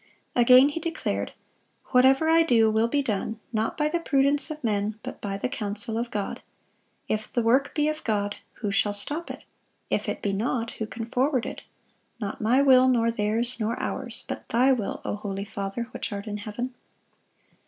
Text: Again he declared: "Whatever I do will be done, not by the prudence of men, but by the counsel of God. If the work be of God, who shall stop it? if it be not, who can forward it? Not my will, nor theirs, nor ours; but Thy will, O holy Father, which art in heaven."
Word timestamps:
Again 0.35 0.69
he 0.69 0.79
declared: 0.79 1.33
"Whatever 1.91 2.27
I 2.27 2.41
do 2.41 2.71
will 2.71 2.87
be 2.87 3.03
done, 3.03 3.39
not 3.53 3.77
by 3.77 3.87
the 3.87 3.99
prudence 3.99 4.49
of 4.49 4.63
men, 4.63 4.97
but 5.03 5.21
by 5.21 5.37
the 5.37 5.47
counsel 5.47 5.95
of 5.95 6.09
God. 6.09 6.41
If 7.07 7.31
the 7.31 7.43
work 7.43 7.75
be 7.75 7.87
of 7.87 8.03
God, 8.03 8.37
who 8.53 8.71
shall 8.71 8.95
stop 8.95 9.29
it? 9.29 9.43
if 9.91 10.09
it 10.09 10.23
be 10.23 10.33
not, 10.33 10.71
who 10.81 10.87
can 10.87 11.05
forward 11.05 11.45
it? 11.45 11.61
Not 12.19 12.41
my 12.41 12.63
will, 12.63 12.87
nor 12.87 13.11
theirs, 13.11 13.57
nor 13.59 13.79
ours; 13.79 14.25
but 14.27 14.49
Thy 14.49 14.71
will, 14.71 15.01
O 15.05 15.17
holy 15.17 15.45
Father, 15.45 15.83
which 15.91 16.11
art 16.11 16.25
in 16.25 16.37
heaven." 16.37 16.73